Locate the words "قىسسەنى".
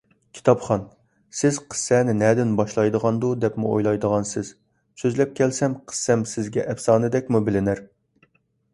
1.73-2.15